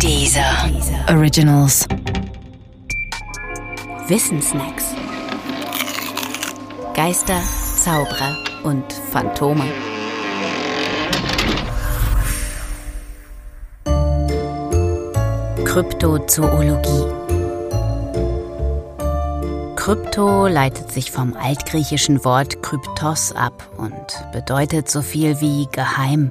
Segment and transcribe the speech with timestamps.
[0.00, 0.70] Dieser
[1.08, 1.86] Originals.
[4.08, 4.84] Wissensnacks.
[6.94, 7.40] Geister,
[7.82, 9.64] Zauberer und Phantome.
[15.64, 17.04] Kryptozoologie.
[19.76, 26.30] Krypto leitet sich vom altgriechischen Wort kryptos ab und bedeutet so viel wie geheim.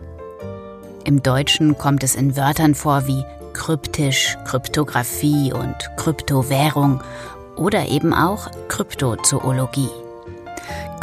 [1.06, 3.24] Im Deutschen kommt es in Wörtern vor wie
[3.54, 7.02] kryptisch, Kryptographie und Kryptowährung
[7.56, 9.90] oder eben auch Kryptozoologie.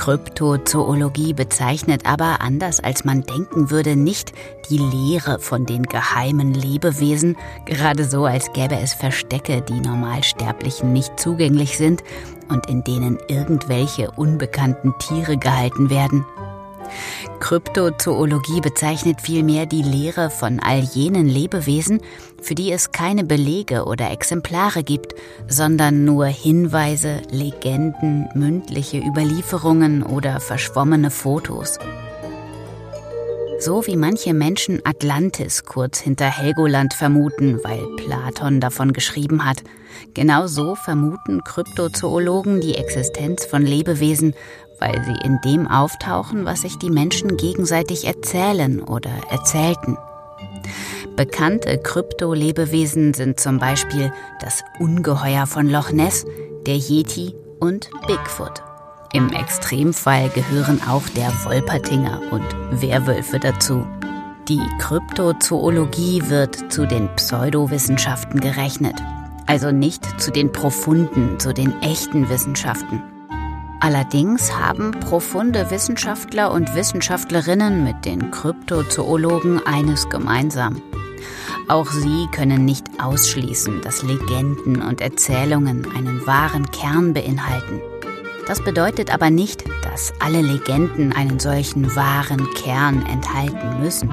[0.01, 4.33] Kryptozoologie bezeichnet aber, anders als man denken würde, nicht
[4.71, 11.21] die Lehre von den geheimen Lebewesen, gerade so, als gäbe es Verstecke, die Normalsterblichen nicht
[11.21, 12.03] zugänglich sind
[12.49, 16.25] und in denen irgendwelche unbekannten Tiere gehalten werden.
[17.41, 22.01] Kryptozoologie bezeichnet vielmehr die Lehre von all jenen Lebewesen,
[22.43, 25.15] für die es keine Belege oder Exemplare gibt,
[25.49, 31.79] sondern nur Hinweise, Legenden, mündliche Überlieferungen oder verschwommene Fotos.
[33.61, 39.63] So wie manche Menschen Atlantis kurz hinter Helgoland vermuten, weil Platon davon geschrieben hat,
[40.15, 44.33] genau so vermuten Kryptozoologen die Existenz von Lebewesen,
[44.81, 49.97] weil sie in dem auftauchen, was sich die Menschen gegenseitig erzählen oder erzählten.
[51.17, 56.25] Bekannte Kryptolebewesen sind zum Beispiel das Ungeheuer von Loch Ness,
[56.67, 58.63] der Yeti und Bigfoot.
[59.13, 63.87] Im Extremfall gehören auch der Wolpertinger und Werwölfe dazu.
[64.49, 68.95] Die Kryptozoologie wird zu den Pseudowissenschaften gerechnet,
[69.47, 73.03] also nicht zu den profunden, zu den echten Wissenschaften.
[73.83, 80.83] Allerdings haben profunde Wissenschaftler und Wissenschaftlerinnen mit den Kryptozoologen eines gemeinsam.
[81.67, 87.81] Auch sie können nicht ausschließen, dass Legenden und Erzählungen einen wahren Kern beinhalten.
[88.47, 94.13] Das bedeutet aber nicht, dass alle Legenden einen solchen wahren Kern enthalten müssen.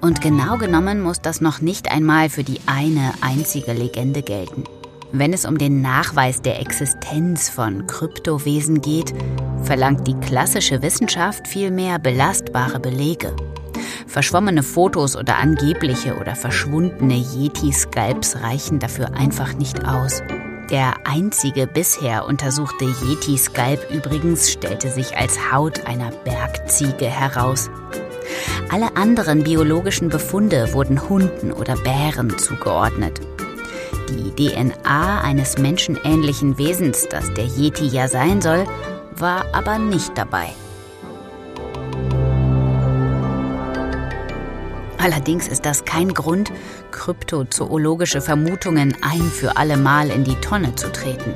[0.00, 4.64] Und genau genommen muss das noch nicht einmal für die eine einzige Legende gelten.
[5.12, 9.12] Wenn es um den Nachweis der Existenz von Kryptowesen geht,
[9.64, 13.34] verlangt die klassische Wissenschaft vielmehr belastbare Belege.
[14.06, 20.22] Verschwommene Fotos oder angebliche oder verschwundene Yeti-Skalps reichen dafür einfach nicht aus.
[20.70, 27.68] Der einzige bisher untersuchte Yeti-Skalp übrigens stellte sich als Haut einer Bergziege heraus.
[28.70, 33.20] Alle anderen biologischen Befunde wurden Hunden oder Bären zugeordnet
[34.10, 38.66] die DNA eines menschenähnlichen Wesens, das der Yeti ja sein soll,
[39.16, 40.48] war aber nicht dabei.
[44.98, 46.52] Allerdings ist das kein Grund,
[46.90, 51.34] kryptozoologische Vermutungen ein für alle Mal in die Tonne zu treten.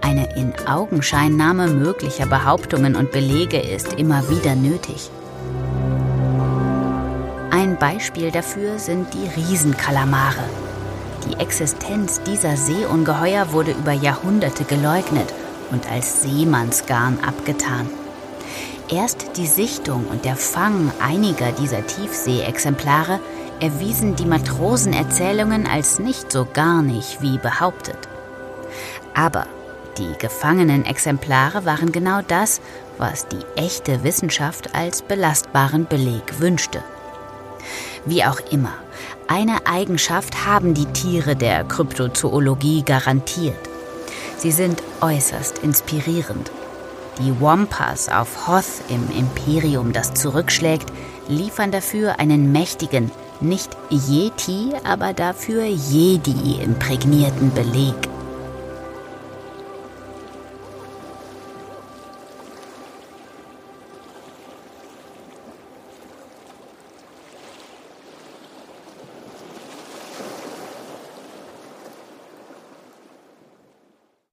[0.00, 5.10] Eine In-Augenscheinnahme möglicher Behauptungen und Belege ist immer wieder nötig.
[7.50, 10.44] Ein Beispiel dafür sind die Riesenkalamare,
[11.26, 15.32] die Existenz dieser Seeungeheuer wurde über Jahrhunderte geleugnet
[15.70, 17.88] und als Seemannsgarn abgetan.
[18.88, 23.18] Erst die Sichtung und der Fang einiger dieser Tiefseeexemplare
[23.60, 27.98] erwiesen die Matrosenerzählungen als nicht so garnig wie behauptet.
[29.14, 29.46] Aber
[29.98, 32.60] die gefangenen Exemplare waren genau das,
[32.98, 36.82] was die echte Wissenschaft als belastbaren Beleg wünschte.
[38.04, 38.74] Wie auch immer,
[39.28, 43.56] eine Eigenschaft haben die Tiere der Kryptozoologie garantiert.
[44.38, 46.50] Sie sind äußerst inspirierend.
[47.18, 50.92] Die Wampas auf Hoth im Imperium, das zurückschlägt,
[51.28, 57.94] liefern dafür einen mächtigen, nicht Yeti, aber dafür Jedi imprägnierten Beleg.